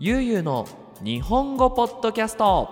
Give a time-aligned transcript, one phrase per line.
[0.00, 0.66] ゆうゆうの
[1.04, 2.68] 日本語ポッドキャスト。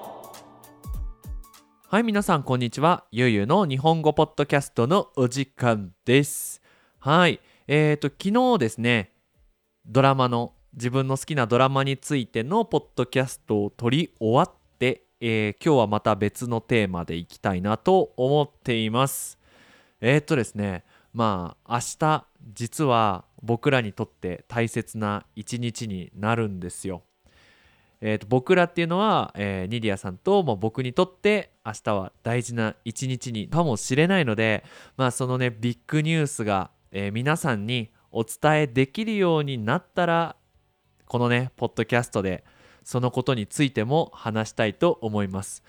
[1.87, 3.04] はい皆さんこんにちは。
[3.13, 6.61] ゆうゆうの日本語ポッドキャストのお時間です。
[6.99, 7.38] はい
[7.68, 9.12] えーと昨日ですね
[9.86, 19.39] ドラマの自分の好きなドラマについてのポッドキャストを撮り終わって、えー今日はまた別のテーマでいきたいなと思っています。
[20.00, 27.04] えーとですねまあ明日実は僕らにとって大切な一日になるんですよ。
[28.05, 34.65] えーと僕らっていうのは、えーニディアさんともう僕にとって明日は大事な一日にかもしれないので
[34.97, 40.37] まあそのねビッグニュースが、えー皆さんにお伝えできるようになったら
[41.07, 42.45] このねポッドキャストで
[42.83, 45.62] そのことについても話したいと思います。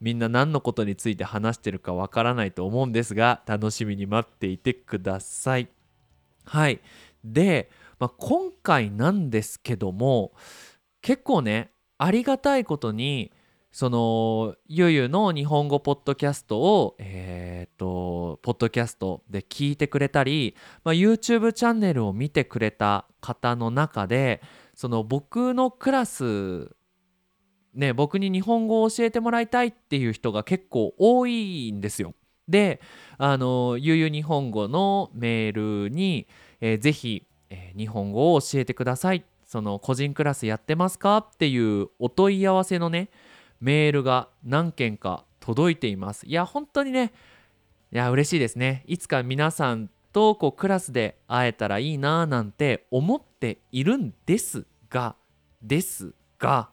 [0.00, 5.68] みんな何のことについて話してるかわからないと思うんですが楽しみに待っていてください。
[6.44, 6.80] はい。
[7.24, 7.68] で、
[7.98, 10.32] まあ、今回なんですけども
[11.02, 13.32] 結構ねありがたいことに
[13.70, 24.40] そのゆうゆうの日本語ポッドキャストをえーとポッドキャストで聞いてくれたり、まあ、YouTube チャンネルを見てくれた方の中で
[24.74, 26.70] その僕のクラス
[27.74, 32.14] ね僕に日本語を教えてもらいたいっていう人が結構多いんですよ。
[32.48, 32.80] で
[33.18, 36.26] あのゆうゆう日本語のメールに、
[36.60, 41.16] えーぜひ、えー日本語を教えてくださいっその個人クラスやってますか？
[41.16, 43.08] っていうお問い合わせのね
[43.60, 46.26] メールが何件か届いています。
[46.26, 47.12] いや本当にね
[47.90, 48.84] いや嬉しいですね。
[48.86, 55.16] いつか皆さんとこうクラスで会えたらいいななんて思っているんですが
[55.62, 56.68] ですが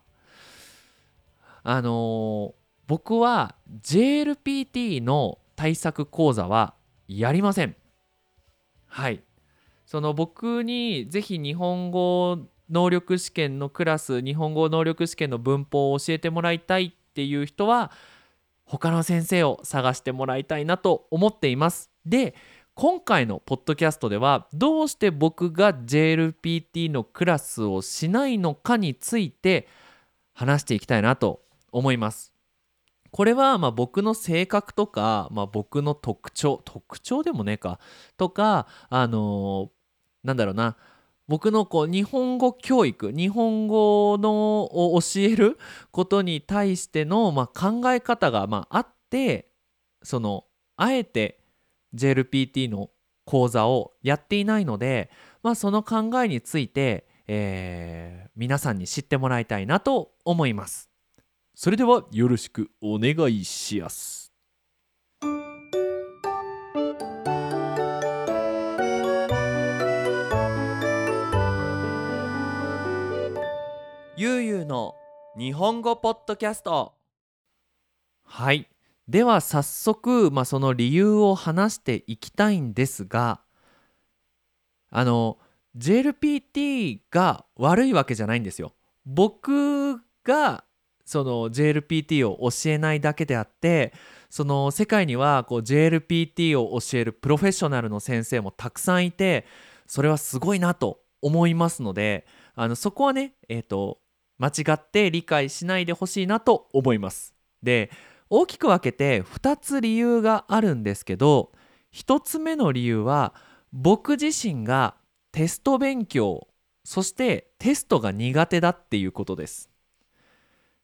[1.64, 2.54] あのー
[2.88, 6.76] 僕は JLPT の対策講座は
[7.08, 7.76] やりません。
[8.86, 9.24] はい。
[9.88, 12.38] その僕にぜひ日本語
[12.70, 17.92] 能力試験のクラス日本語能力試験の文法を教えてもらいたいっていう人は
[18.66, 21.92] 他の先生を探してもらいたいなと思っています。
[22.06, 22.36] で
[22.74, 29.68] 今回のポッドキャストではどうして僕が JLPT のクラスをしないのかについて
[30.34, 32.34] 話していきたいなと思います。
[33.12, 37.80] これはまあ僕の性格とか、まあ、僕の特徴特徴でもねえか
[38.18, 39.76] とかあのー
[40.26, 40.76] なんだろうな
[41.28, 45.58] 僕のこう日本語教育日本語のを教える
[45.92, 49.50] ことに対しての、まあ、考え方がまああって
[50.04, 50.46] その
[50.78, 51.40] あえて
[51.96, 52.90] JLPT の
[53.26, 55.10] 講座をやっていないので、
[55.42, 60.90] まあ、その考えについて、えー皆さんに知ってもらいたいなと思います。
[61.56, 64.25] それではよろしくお願いします。
[74.18, 74.96] ゆうゆうの
[75.38, 76.94] 日本語ポッドキャスト
[78.24, 78.66] はい
[79.10, 83.42] では早速、まあ、その理由を話していきたいんですが
[84.90, 85.38] あの
[85.78, 88.72] JLPT が悪いわけじゃないんですよ。
[89.06, 90.64] 僕が
[91.04, 93.92] その JLPT を教えないだけであって
[94.30, 99.46] その世界にはこう JLPT を教えるプロフェッショナルの先生もたくさんいて
[99.88, 102.26] それはすごいなと思いますので
[102.56, 104.00] あのそこはね、えー、と
[104.38, 107.34] 間違って理解しないでほしいなと思います。
[107.64, 107.90] で
[108.30, 111.52] 大きく分けて2つ理由があるんですけど
[111.94, 113.34] 1つ目の理由は
[113.72, 114.96] 僕自身が
[115.32, 116.48] テスト勉強
[116.84, 119.70] そしてテストが苦手だっていうことです。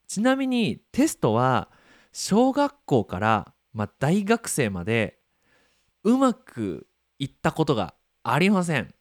[0.07, 1.69] ちなみにテストは
[2.11, 5.19] 小学校から、まあ、大学生まで
[6.03, 6.87] うまく
[7.19, 8.93] いったことがありません。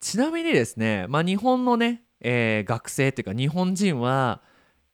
[0.00, 4.42] ちなみにですね、まあ、日本のね、えー学生っていうか日本人は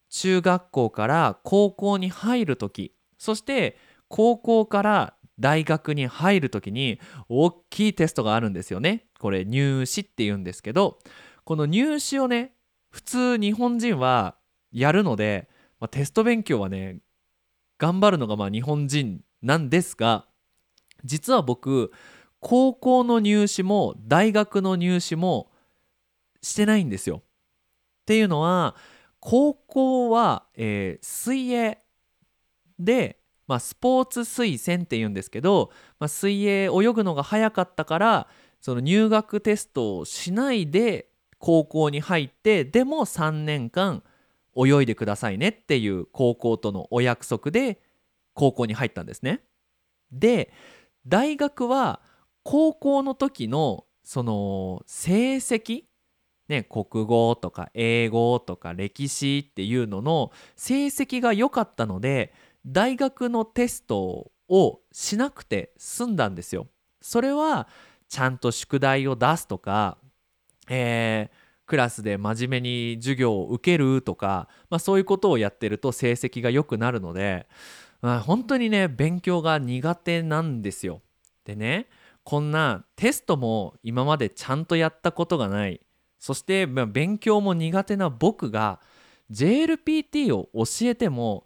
[0.09, 3.77] 中学校から高校に入る時そして
[4.07, 9.05] 高校から大学に入る時に大きいテストがあるんですよね。
[9.19, 10.99] これ入試って言うんですけど
[11.43, 12.53] この入試をね
[12.89, 14.35] 普通日本人は
[14.71, 15.49] やるので、
[15.79, 16.99] まあ、テスト勉強はね
[17.77, 20.25] 頑張るのがまあ日本人なんですが
[21.03, 21.91] 実は僕
[22.39, 25.51] 高校の入試も大学の入試も
[26.45, 27.17] してないんですよ。
[27.17, 27.21] っ
[28.05, 28.75] ていうのは
[29.19, 31.79] 高校は、えー水泳
[32.77, 38.27] で、まあ、スポーツ推薦って言うんですけど、まあ、水泳泳ぐのが早かったから
[38.59, 41.09] その入学テストをしないで
[41.39, 44.03] 高校に入ってでも3年間
[44.55, 47.81] 泳いでくださいねっていう高校とのお約束で
[48.33, 49.41] 高校に入ったんですね。
[50.11, 50.51] で
[51.07, 52.01] 大学は
[52.43, 55.83] 高校の時のその成績
[56.47, 62.33] ね、国語とか英語とか歴史っていうのの成績が良かったので
[62.65, 66.67] 大学のテストをしなくて済んだんですよ。
[67.01, 67.67] それは
[68.07, 69.97] ちゃんと宿題を出すとか、
[70.69, 77.47] えー、クラスで真面目に授業を受けるとか、まあ、そういうことをやってると成績が良くなるので、
[78.01, 81.01] まあ、本当にね勉強が苦手なんですよ。
[81.43, 81.87] でね
[82.23, 85.79] こんなテストも今までちゃんとやったことがない
[86.25, 88.79] そして、ま、勉強も苦手な僕が
[89.29, 91.45] JLPT を教えても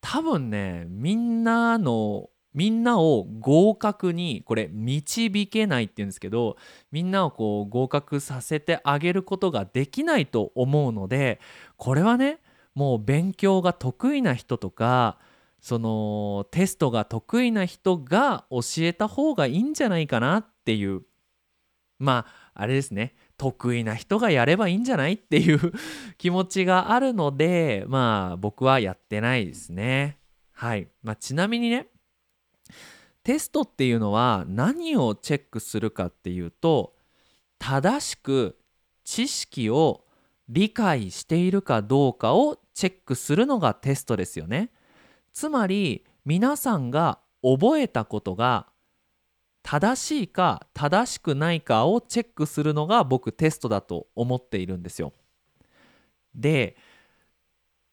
[0.00, 6.56] 多分ねみんなのみんなを合格にこれ導けないっていうんですけど
[6.92, 11.40] みんなをこう合格させてあげることができないと思うので
[11.76, 12.38] これはね
[12.76, 15.18] もう勉強が得意な人とか
[15.60, 21.02] そのテストが得意な人が教えた方がいいんじゃないかなっていう。
[21.98, 23.14] まああれですね。
[23.36, 25.72] 得意な人がやればいいんじゃないっていう
[26.18, 30.18] 気持ちがあるのでまあ僕はやってないですね
[30.52, 31.88] はい、まあ、ちなみにね
[33.24, 36.94] テストっていうのは何をチェックするかっていうと
[37.58, 38.58] 正しく
[39.04, 40.04] 知識を
[40.48, 44.70] 理解しているかどうかをチェックするのがテストですよね。
[45.32, 48.66] つまり皆さんが覚えたことが
[49.64, 55.12] 正しいか正しくないかをチェックするのが僕テストだと思っているんですよ。
[56.34, 56.76] で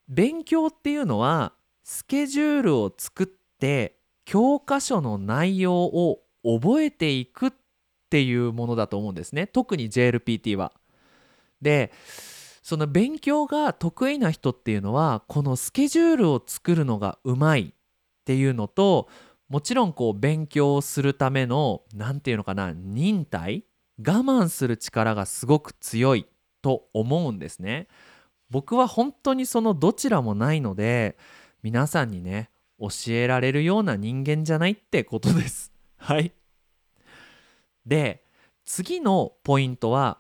[0.07, 1.53] 勉強っていうのは
[1.83, 3.27] スケジュールを作っ
[3.57, 7.51] て教科書の内容を覚えていくっ
[8.09, 10.73] ていうものだと思うんですね特に JLPT は。
[11.62, 11.94] で
[12.62, 17.73] その勉強が得意な人っていうのはこのスケジュールを作るのがうまいっ
[18.25, 19.07] ていうのと
[19.51, 23.65] もちろんこう勉強をするための何て言うのかな忍耐
[24.00, 26.25] 我慢する力がすごく強い
[26.62, 27.89] と思うんですね。
[28.50, 31.18] 僕は本当にそのどちらもないので
[31.63, 32.50] 皆さんにね
[32.80, 35.74] 教えられるような人間じゃないってことです。
[36.00, 36.31] はい。
[37.86, 38.24] で
[38.63, 40.19] 次のポイントは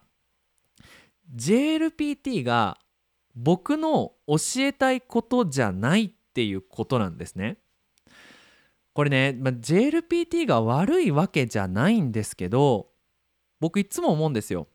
[1.33, 2.77] JLPT が
[3.33, 7.59] 僕の教えたいことじゃないっていうことなんですね。
[8.93, 12.89] これね、まあ、JLPT が悪いわけじゃないんですけど
[13.59, 14.67] 僕いつも思うんですよ。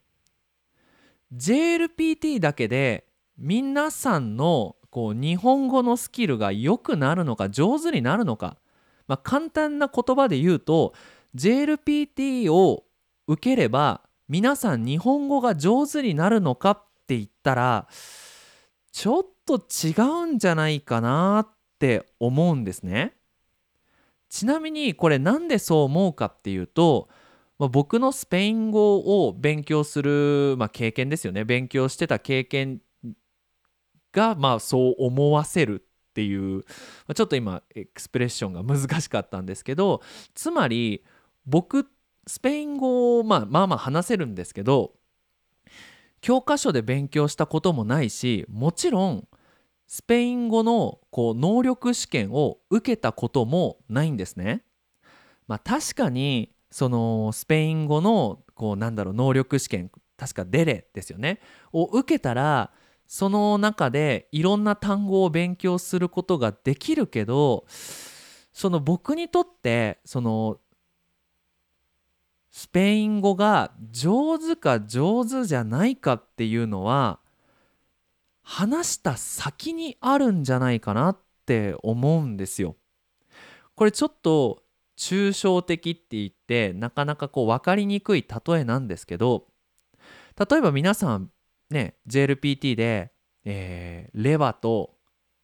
[1.34, 8.56] JLPT だけで皆さんのこう日本語のスキルが良くなるのか上手になるのか、
[9.08, 10.94] まあ、簡単な言葉で言うと
[11.34, 12.84] JLPT を
[13.26, 17.88] 受ければ皆さん日本語が上手になるのかって言ったら
[18.92, 19.92] ちょっと違
[20.22, 23.14] うんじゃないかなって思うんですね。
[24.36, 27.08] ちなみにこれなんでそう思うかっていうと、
[27.58, 31.46] まあ、僕のスペイン語を勉強する、まあ、経験ですよね。
[31.46, 32.82] 勉強してた経験
[34.12, 35.80] がまあそう思わせる
[36.10, 36.62] っていう、ま
[37.08, 40.02] あ、ちょっと今エクスプレッションが難しかったんですけど
[40.34, 41.02] つまり
[41.46, 41.86] 僕
[42.26, 44.92] スペイン語をまあまあまあ話せるんですけど
[46.20, 49.28] 教科書で勉強したこともないしもちろん
[49.86, 54.64] スペイン語のこう能力試験を受けたこともないんですね。
[55.46, 61.40] まあ、確かにそのスペイン語のこうなんだろう能力試験確かデレですよね
[61.72, 62.72] を受けたら
[63.06, 67.64] その中でいろんな単語を勉強することができるけど
[68.52, 70.58] その僕にとってその
[72.50, 77.20] スペイン語が上手か上手じゃないかっていうのは
[78.48, 82.76] 話した先にあるんじゃないかなって思うんですよ。
[83.74, 84.62] これちょっと
[84.96, 89.48] 抽象的って言ってなかなかこう分かりにくい例えなんですけど
[90.38, 91.30] 例えば皆さん
[91.70, 93.10] ね JLPT で、
[93.44, 94.94] えー、レバと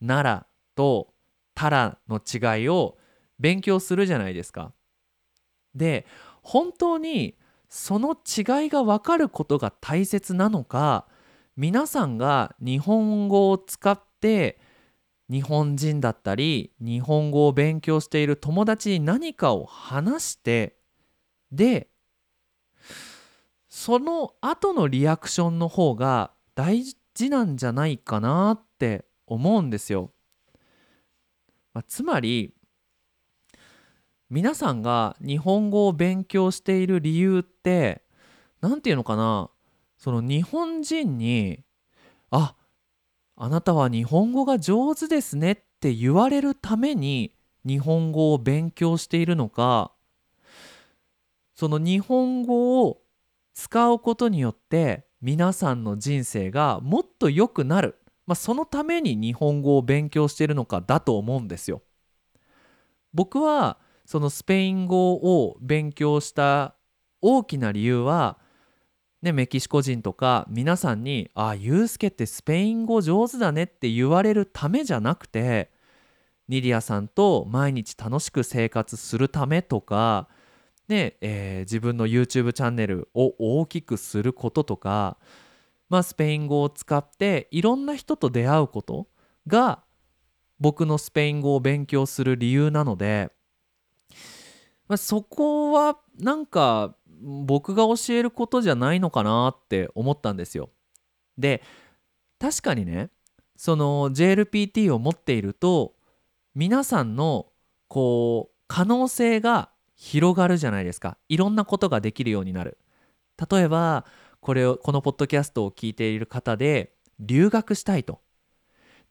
[0.01, 1.13] ナラと
[1.55, 2.97] タラの違いを
[3.41, 4.73] 勉強するじゃないですか。
[5.75, 6.07] で
[6.43, 7.37] 本当に
[7.69, 11.09] その違いが分かることが大切なのか
[11.57, 14.59] 皆さんが日本語を使って
[15.31, 20.77] 日本人だったり日本語を勉強している友達に何かを話して
[21.51, 21.89] で
[23.69, 26.83] その後のリアクションの方が大
[27.15, 30.11] 事なんじゃないかなって思うんですよ。
[31.73, 32.55] まあ、つまり
[34.29, 38.03] 皆さんが日本語を勉強している理由って
[38.61, 39.51] 何て言うのかな？
[40.03, 41.63] その日本人に
[42.33, 42.57] 「あ
[43.37, 49.93] あなたは日本語が上手ですね」って言われるために日本語を勉強しているのか
[51.55, 53.01] その日本語を
[53.55, 61.81] 使うことによって皆さんの人生がもっと良くなる、まあ、そのために日本語を勉強しているのかだと思うんですよ。
[63.15, 66.75] 僕はそのスペイン語を勉強した
[67.21, 68.42] 大きな理由は、
[69.23, 75.71] ね、メキシコ人とか皆さんに「ああユうスケってスペイン語上手だね」って言われるためじゃなくて
[76.49, 80.29] ニディアさんと毎日楽しく生活するためとか、
[80.89, 85.19] ねえー、自分の YouTube チャンネルを大きくすることとか、
[85.89, 89.07] まあ、スペイン語を使っていろんな人と出会うこと
[89.47, 89.85] が
[90.59, 93.31] 僕のスペイン語を勉強する理由なので、
[94.89, 100.71] まあ、そこはなんか僕が教えることじゃないのかなって思ったんですよ。
[101.39, 101.63] で
[102.39, 103.11] 確かにね
[103.57, 105.95] その JLPT を持っていると
[106.55, 107.47] 皆さんの
[107.89, 111.17] こう可能性が広がるじゃないですか。
[111.29, 112.79] いろんなことができるようになる。
[113.51, 114.05] 例えば
[114.41, 118.21] これをこのポッドキャストを聞いている方で留学したいと。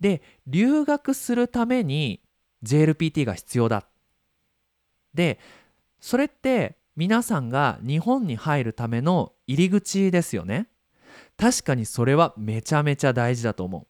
[0.02, 2.22] で留学するために
[2.64, 3.88] JLPT が必要だ。
[5.14, 5.40] で
[6.00, 10.68] それって皆さんが日本に入るための入り口ですよね
[11.38, 13.88] 確かにそれはめちゃめちゃ大事だと思う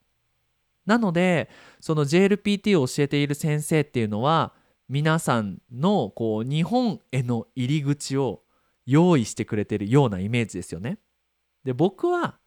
[0.85, 4.53] なのでその JLPT を教えている先生っていうのは
[4.89, 8.41] 皆さんのこう日本への入り口を
[8.85, 10.97] 用意してくれてるようなイメージですよね。
[11.63, 12.39] で僕は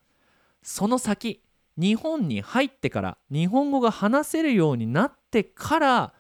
[0.62, 1.40] その先
[1.76, 6.14] 日本に入ってから日本語が話せるようになってから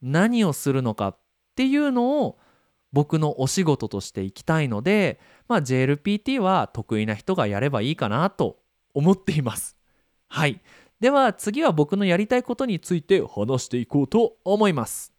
[0.00, 1.18] 何をするのかっ
[1.56, 2.38] ていうのを
[2.92, 8.58] 僕のお仕事としていきたいので、まあ、JLPT は得意な人がやればいいかなと
[8.94, 9.76] 思っています。
[10.28, 10.60] はい。
[11.00, 15.14] では次は僕のやりたいことについて話していこうと思います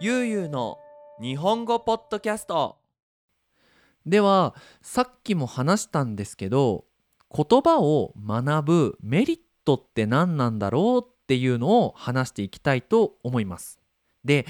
[0.00, 0.78] ゆうゆうの
[1.20, 2.78] 日本語ポッドキャスト
[4.04, 6.86] ではさっきも話したんですけど
[7.34, 13.78] 言葉を学ぶメリットって何なんだろうっていうのを話していきたいと思います。
[14.24, 14.46] で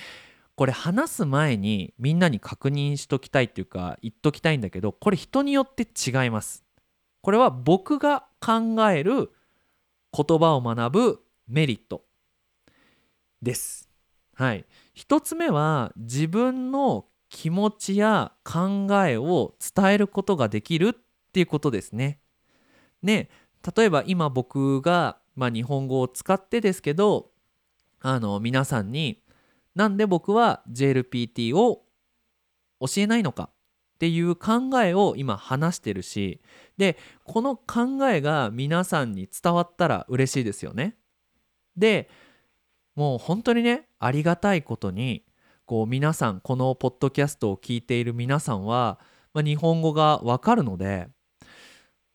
[0.57, 6.65] これ話す前にみんなに確認しときたいっていうか言っときたいんだけどこれ人によって違います。
[7.23, 9.31] これは僕が考える
[10.13, 12.05] 言葉を学ぶメリット
[13.43, 13.89] です。
[14.35, 14.65] はい。
[14.95, 22.21] 一つ目は自分の気持ちや考えを伝えることができるっていうことですね。
[23.02, 23.28] ね
[23.76, 27.30] 例えば今僕が、まあ、日本語を使ってですけど
[28.00, 29.23] あの皆さんに
[29.75, 31.83] なんで僕は JLPT を
[32.80, 36.40] 教えないのかっていう考えを今話してるし
[36.78, 40.97] でこの考えが皆さんに伝わったら嬉しいですよね。
[41.76, 42.09] で
[42.97, 45.25] もう本当にねありがたいことに
[45.71, 48.99] こう皆さんこのポッドキャストを聞いている皆さんは、
[49.33, 51.07] まあ、日本語がわかるので、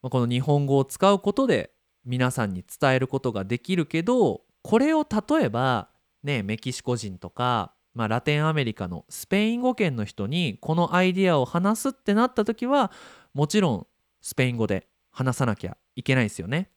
[0.10, 1.72] この日本語を使うことで
[2.06, 5.90] 皆さんに伝えることができるけどこれを例えば
[6.26, 12.92] ね、メキシコ人とか、まあ、ラテンアメリカのスペイン語圏の人にこのアイディアを話すってなった時は
[13.36, 13.88] もちろん
[14.22, 16.72] スペイン語で話さなきゃいけないですよね。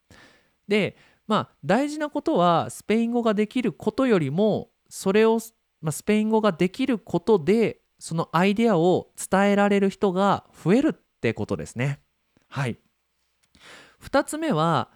[0.69, 5.39] でまあ大事なことはスペイン語ができることよりもそれを、
[5.81, 12.01] まあ、スペイン語ができることでそのアイデアを伝えられる人が増えるってことですね。
[12.49, 12.79] はい。
[14.03, 14.91] 2つ目は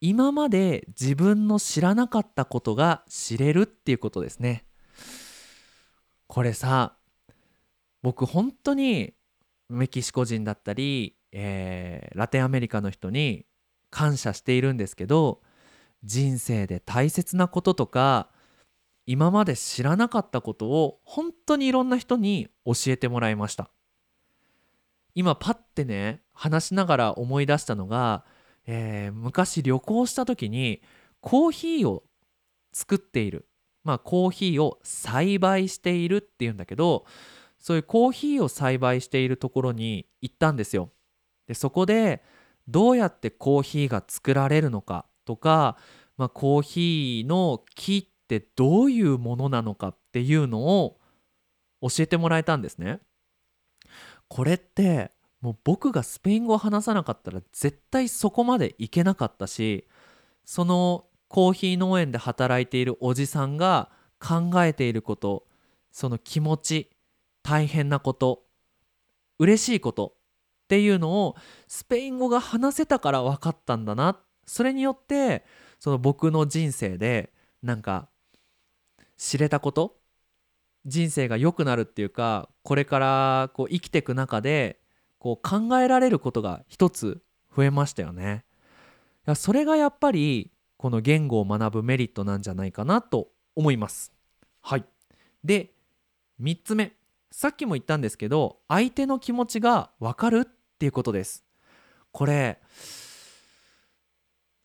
[0.00, 4.64] 今まで自分の知らなかったことが知れるっていうことですね。
[6.26, 6.96] これさ
[8.02, 9.14] 僕本当に
[9.68, 13.46] メキシコ人だったり、えー、ラテンアメリカの人に
[13.90, 15.40] 感謝しているんですけど
[16.04, 18.28] 人生で大切なこととか
[19.06, 23.70] 今まで知らなかったことを本当にいろんな人に教えてもらいました
[25.14, 28.24] 今パッてね話しながら思い出したのが
[28.66, 30.82] えー、昔旅行した時に
[31.20, 32.04] コーヒーを
[32.72, 33.48] 作っている
[33.84, 37.06] まあコーヒーを栽培しているっていうんだけど
[37.58, 40.90] そういうコーヒーを栽培しているところに行ったんですよ。
[41.46, 42.22] でそこで
[42.68, 45.76] どうやってコーヒーが作られるのかとか、
[46.16, 50.98] まあ、コーヒーの木ってどういうものなのかっていうのを
[51.80, 53.00] 教えてもらえたんですね。
[54.28, 59.86] これってもう僕がスペイン語を話さなかったら絶対そこまでいけなかったし
[60.44, 65.46] そのコーヒー農園で働いているおじさんが考えていること
[65.90, 66.90] その気持ち
[67.42, 68.44] 大変なこと
[69.38, 70.14] 嬉しいこと
[70.64, 71.36] っていうのを
[71.68, 74.20] スペイン語が話せたから分かったんだな。
[74.46, 75.44] それによって
[75.78, 78.08] その僕の人生でなんか
[79.16, 79.96] 知れたこと
[80.84, 84.80] 人生が良くなるっていうかこれからこう生きていく中で
[85.18, 87.22] こう考えられることが一つ
[87.54, 88.44] 増えましたよね。
[89.26, 94.12] いやそれがやっぱりこの言語を学ぶメリットなんじゃないかなと思います。
[94.60, 94.84] はい。
[95.42, 95.72] で
[96.40, 96.92] 3つ目
[97.30, 101.44] さっきも言ったんですけど相手の気持ちが分かるっていうことです。
[102.12, 102.60] これ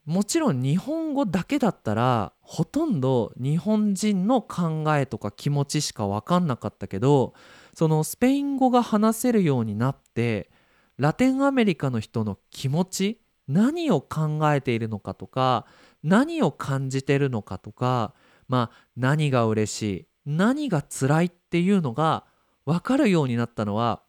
[0.05, 7.33] もちろん日本語だけだったらほとんど日本人の考えとか気持ちしか分かんなかったけど
[7.73, 10.49] そのスペイン語が話せるようになって
[10.97, 15.65] ラテンアメリカの人の気持ち何を考えているのかとか
[16.03, 18.13] 何を感じてるのかとか
[18.47, 22.25] まあ何が嬉しい何が辛いっていうのが
[22.65, 24.03] 分かるようになったのは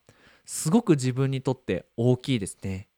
[0.45, 2.89] すごく自分にとって大きいですね。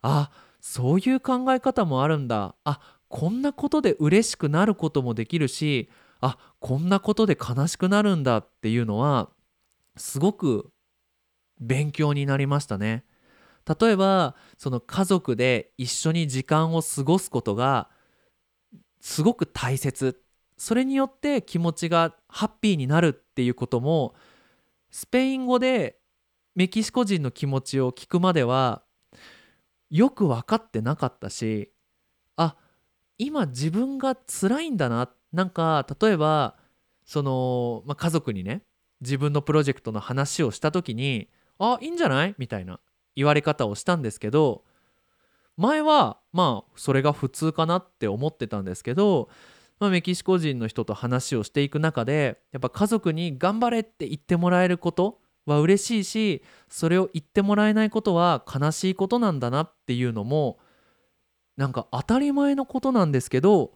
[0.00, 9.30] あそういう考え方もあるんだあこんなことで嬉しくなることもできるしあこんなことで悲しくなるんだっていうのは
[9.96, 10.70] すごく
[11.62, 13.04] 勉強になりましたね。
[13.80, 17.88] 例えばその家族で一緒に時間を過ごすことが
[19.00, 20.20] すごく大切
[20.56, 24.14] それによって気持ちがハッピーになるっていうことも
[24.90, 25.98] スペイン語で
[26.54, 28.82] メキシコ人の気持ちを聞くまでは
[29.90, 31.70] よく分かってなかったし
[32.36, 32.56] あ
[33.18, 36.56] 今自分が辛いんだななんか例えば
[37.04, 38.62] その、まあ、家族にね
[39.00, 41.28] 自分のプロジェクトの話をした時に
[41.58, 42.34] あいいんじゃない？
[42.38, 42.80] みたいな
[43.14, 44.64] 言われ方をしたんですけど
[45.56, 49.28] 前はまあそれが普通かなって思ってたんですけど、
[49.78, 60.58] まあ、メキシコ人の人と話をしていく中でやっぱ家族に頑張れって言ってもらえることは嬉しいしそれを言ってもらえないことは悲しいことなんだなっていうのも
[61.56, 63.74] なんか当たり前のことなんですけど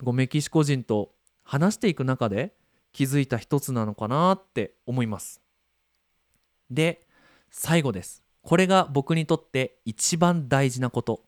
[0.00, 1.12] メキシコ人と
[1.44, 2.54] 話していく中で
[2.92, 5.40] 気づいた一つなのかなって思います。
[6.70, 7.06] で
[7.52, 8.24] 最後です。
[8.40, 11.22] これが僕にとって一番大事なこと。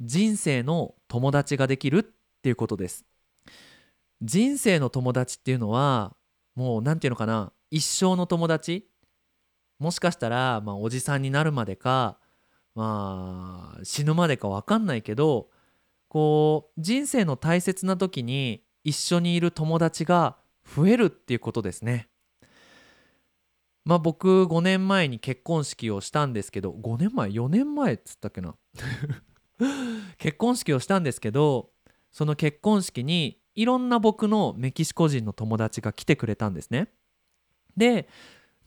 [0.00, 2.04] 人生の友達ができるっ
[2.42, 3.06] ていうことです。
[4.22, 6.14] 人生の友達っていうのは
[6.54, 8.86] もう何て言うのかな一生の友達
[9.78, 12.18] もしかしたら、まあ、おじさんになるまでか、
[12.74, 15.48] まあ、死ぬまでか分かんないけど
[16.08, 22.08] こう人生の大切な時に一緒にいる友達が増えるっていうことですね。
[23.84, 28.54] まあ僕5年前に結婚式をしたんですけど5年前？4年前っつったっけな？
[30.18, 31.70] 結婚式をしたんですけど
[32.10, 36.88] その結婚式にいろんな僕のメキシコ人の友達が来てくれたんですね。
[37.76, 38.08] で、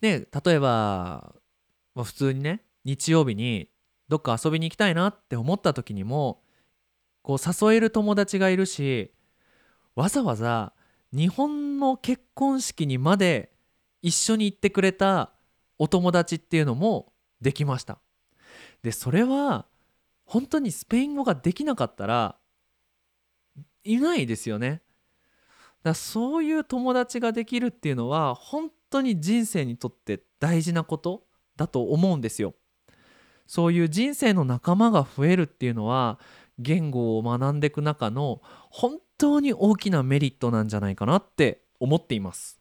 [0.00, 1.34] ね、例えば、
[1.94, 3.68] まあ、普通にね日曜日に
[4.08, 6.42] どっか遊びに行きたいなって思った時にも
[7.22, 9.12] こう誘える友達がいるし
[9.94, 10.72] わざわざ
[11.12, 13.52] 日本の結婚式にまで
[14.02, 15.32] 一緒に行ってくれた
[15.78, 17.98] お友達っていうのもできました。
[18.82, 19.66] でそれは
[20.24, 22.36] 本当にスペイン語ができなかったら
[23.84, 24.82] いないですよね。
[25.82, 31.24] だそういう友達ができるっていうのは本当に人生にとって大事なこと
[31.56, 32.54] だと思うんですよ。
[33.46, 36.18] そういう人生の仲間が増えるっていうのは
[36.58, 42.57] 言語を学んでいく中の本当に大きなメリットなんじゃないかなって思っています。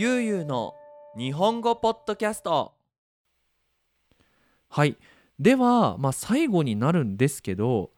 [0.00, 0.76] ゆうゆうの
[1.16, 2.72] 日本語ポッドキャスト。
[4.68, 4.96] はい。
[5.40, 7.90] では、まあ、最後になるんですけど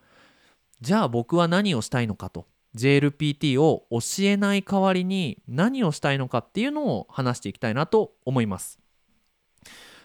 [0.80, 2.46] じゃあ僕は何をしたいのかと。
[2.74, 8.80] JLPT を教えない代わりに何をしたいのかっていうのを話していきたいなと思います。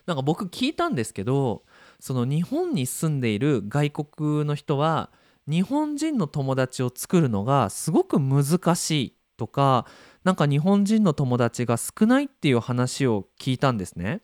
[0.06, 1.64] なんか僕聞いたんですけど
[2.02, 5.12] その日本に住んでいる外国の人は
[5.48, 9.86] 日本人の友達を作るのがすごく難しいとか
[10.26, 14.22] なんか日本人の友達が少ないっていう話を聞いたんですね。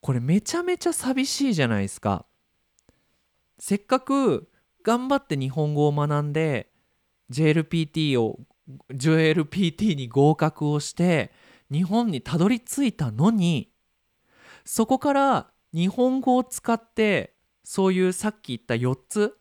[0.00, 2.24] これめちゃめちゃ寂しいじゃないですか。
[3.58, 4.48] せっかく
[4.84, 6.70] 頑張って日本語を学んで
[7.30, 8.38] JLPT を
[8.92, 11.32] JLPT に合格をして
[11.72, 13.72] 日本にたどり着いたのに
[14.64, 19.36] そこから日本語を使ってそういうさっき言った4つ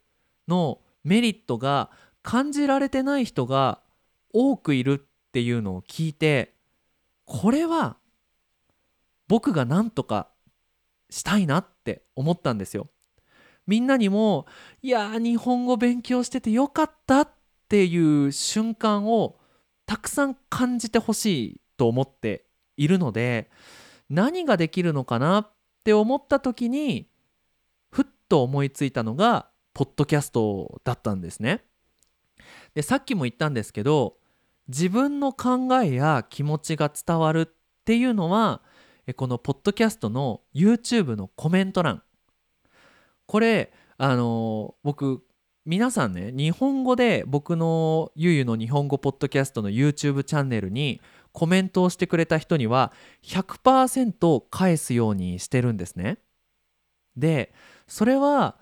[0.47, 1.91] のメリットが
[2.23, 3.81] 感じられてない人が
[4.33, 5.06] 多くいる
[5.37, 6.53] っていうのを聞いて
[7.25, 7.97] これは
[9.27, 10.29] 僕が何とか
[11.09, 12.87] したいなって思ったんですよ。
[13.65, 14.45] みんなにも
[14.81, 17.29] いや日本語勉強しててよかったっ
[17.67, 19.37] ていう瞬間を
[19.85, 22.45] たくさん感じてほしいと思って
[22.77, 23.49] いるので
[24.09, 27.07] 何ができるのかなっって思った時に
[27.91, 31.63] ふっと思いついたのがポッドキャストだったんですね。
[32.75, 34.17] でさっきも言ったんですけど
[34.67, 37.53] 自分の考えや気持ちが伝わるっ
[37.85, 38.61] ていうのは
[39.15, 42.03] このポッドキャストの YouTube のコメント欄
[43.25, 45.23] これあの僕
[45.65, 51.01] 皆さんね日本語で僕のゆうゆうの日本語ポッドキャストの YouTube チャンネルに
[51.31, 52.91] コメントをしてくれた人には
[53.23, 56.17] 100%返すようにしてるんですね。
[57.15, 57.53] で
[57.87, 58.55] それは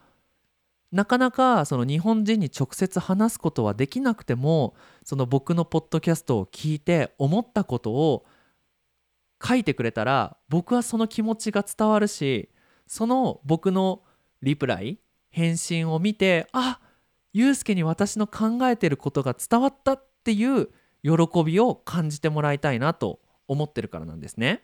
[0.96, 8.26] なかなかその日本人に直接話すことはできなくてもその僕のポッドキャストを聞いて思ったことを
[9.46, 12.50] 書いてくれたら僕はその気持ちが伝わるし
[12.88, 14.04] その僕の
[14.42, 15.00] リプライ
[15.32, 16.80] 返信を見てあ
[17.34, 20.70] ゆうすけに私の考えてることが伝わったっていう
[21.04, 24.64] 喜びを感じてもらいたいなと思ってるからなんですね。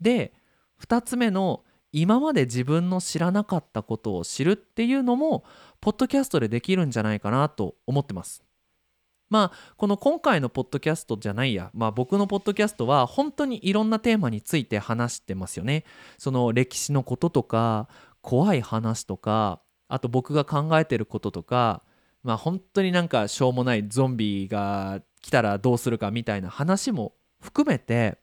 [0.00, 0.32] で
[0.80, 1.62] 2つ目の
[1.92, 5.44] 今まで自分の知らなかったことを知るっていうのも
[5.80, 8.42] ポッドキャストでできるんじゃないかなと思ってます。
[9.28, 15.84] まあこの今回のポッドキャストじゃないや、まあ、僕のポッドキャストは本当にいろんなテーマについて話してますよね。
[16.18, 17.88] その歴史のこととか
[18.20, 21.82] 怖い話とかあと僕が考えてることとか
[22.22, 28.18] まあ本当になんかしょうもないゾンビが来たらどうするかみたいな話も含めて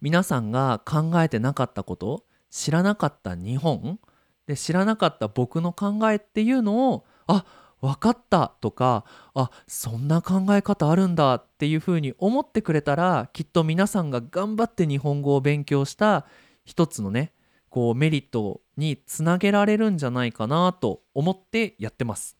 [0.00, 3.98] 皆さんが考えてなかったこと知らなかった日本？
[4.46, 7.44] で知らなかった僕の考えっていうのをあ
[7.80, 16.26] 分かったとかあそんな考え方あるんだっていうふうに思ってくれたらきっと皆さんが頑張って日本語を勉強した
[16.64, 17.32] 一つのね
[17.70, 22.36] こうメリットにつなげられるんじゃないかなと思ってやってます。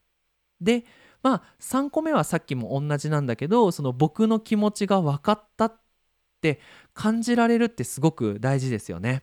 [0.61, 0.85] で
[1.23, 5.81] まあ3個目はさっきも同じなんだけどその僕の気持ちが分かったっ
[6.41, 6.61] て
[6.93, 9.23] 感じられるってすごく大事ですよね。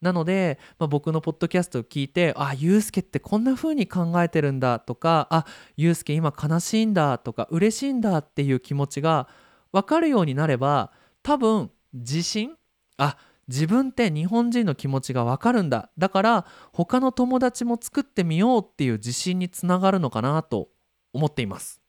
[0.00, 9.28] なので、まあ、僕のポッドキャストを聞いてあゆうすけってこんな風に考えてるんだとかあゆうすけ今悲しいんだとか嬉しいんだっていう気持ちが
[9.72, 12.56] 分かるようになれば多分自信
[12.98, 13.16] あ
[13.48, 15.90] 自分って日本人の気持ちが分かるんだ。
[15.96, 20.68] だから他の友達も作ってみようっていう自信につながるのかなと
[21.12, 21.80] 思っています。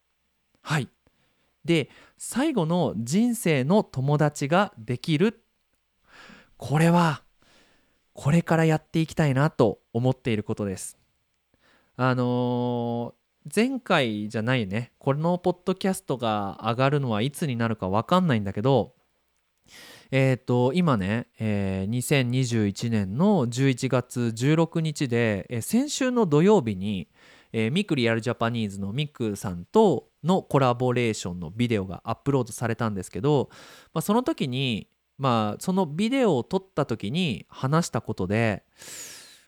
[0.62, 0.88] はい。
[1.65, 5.43] で最後の人生の友達ができる。
[6.58, 7.24] これは
[8.17, 10.97] これからやっていきたいなと思っていることです。
[11.97, 14.91] あのー、前回じゃないね。
[14.97, 18.95] このポッドキャストが上がるのはいつになるか分かんないんだけど
[20.10, 27.10] えっ、ー、と今ね、えー、2021年の11月16日で、えー、先週の土曜日に、
[27.53, 33.49] えー、ミクリアルジャパニーズのミクさんとのコラボレーションのビデオがアップロードされたんですけど、
[33.93, 38.63] まあ、その時にまあそのビデオを撮った時に話したことで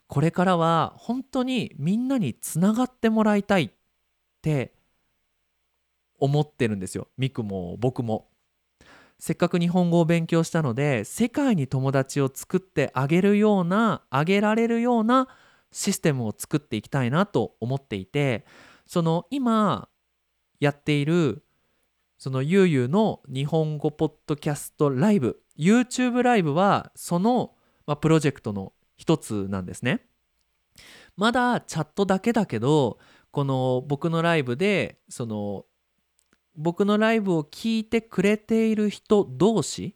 [0.08, 3.72] これからは本当にみんなにつながってもらいたいっ
[4.42, 4.74] て
[6.18, 8.28] 思ってるんですよミクも僕も。
[9.22, 15.28] せっかく日本語を勉強したので世界に友達を作ってあげるようなあげられるような
[15.74, 18.46] システムを作っていきたいなと思っていて
[18.88, 19.90] その今
[20.62, 21.44] やっている
[22.18, 27.54] そのゆうゆうの日本語ポッドキャストライブ YouTube ライブはその、
[27.86, 30.06] まあ、プロジェクトの一つなんですね。
[31.18, 32.98] まだチャットだけだけど
[33.32, 35.66] この僕のライブでその
[36.56, 39.96] 僕のライブを聞いてくれている人同士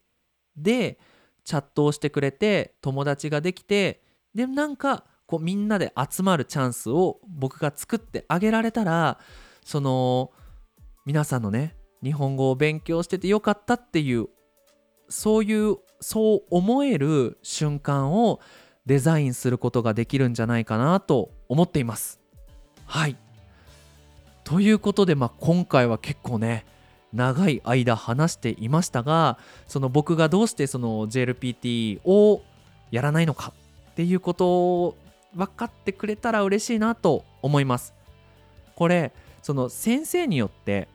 [0.57, 0.99] で
[1.45, 4.01] チャットをしてくれて友達ができて
[4.35, 9.19] でなんかこうみんなで集まるチャンスを僕が作ってあげられたら
[9.63, 10.31] その
[11.05, 14.27] 皆さんのね日本語を勉強しててよかったっていう
[15.13, 18.39] そういうそう思える瞬間を
[18.87, 22.19] デザインすることができるんじゃないかなと思っています。
[22.85, 23.15] はい
[24.43, 26.65] ということで、まあ、今回は結構ね
[27.13, 32.41] 長い間話していましたがその僕がどうしてその JLPT を
[32.89, 33.53] やらないのか
[33.91, 34.47] っていうこと
[34.83, 34.97] を
[35.35, 37.93] 分かってくれたら嬉しいなと思います。
[38.75, 40.87] これその先生によって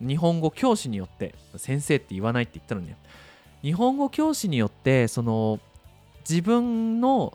[0.00, 2.94] 日本語教師によって先生って言わないって言ったのに
[3.62, 5.60] 日本語教師によってその
[6.28, 7.34] 自分の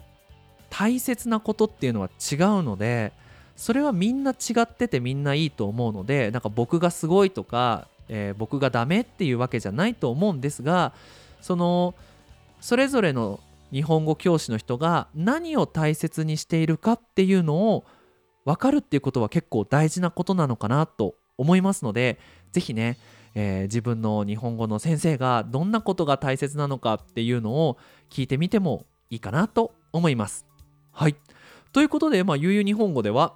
[0.70, 3.14] 大切なことっていうのは違うので
[3.56, 10.94] それはみんな違っててみんないいと思うのでなんか僕がすごいとか、えー、僕がダメっていうわけじゃないと思うんですが
[11.42, 11.96] その
[12.60, 13.40] それぞれの
[13.72, 17.86] 日本語教師の人が何を大切にしているかっていうのを
[18.46, 22.20] 分かるっていうことは結構大事なことなのかなと思いますので
[22.52, 22.98] 是非ね、
[23.36, 27.78] えー、自分の日本語の先生がどんなことが大切なのかっていうのを
[28.10, 30.46] 聞いてみてもいいかなと思います。
[30.92, 31.16] はい。
[31.74, 33.36] ということで、まあ、ゆうゆう日本語では、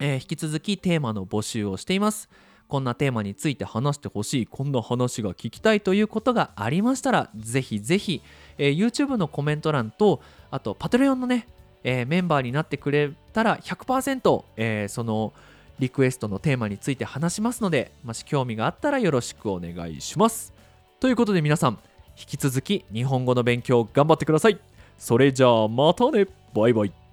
[0.00, 2.28] えー引き続きテーマの募集をしています。
[2.68, 4.46] こんなテーマについて話してほしい。
[4.46, 8.22] こんな話が聞きたいということがありましたらぜひぜひ、
[8.58, 10.20] えー YouTube のコメント欄と
[10.50, 11.48] あと Patreon のね、
[11.82, 15.32] えーメンバーになってくれたら100%、えーその
[15.78, 20.52] リクエストのテーマについて話しますのでもし興味があったらよろしくお願いします。
[21.00, 21.78] ということで皆さん
[22.16, 24.58] 引き続き日本語の勉強頑張ってください。
[24.98, 26.26] それじゃあまたね。
[26.54, 27.03] バイバイ。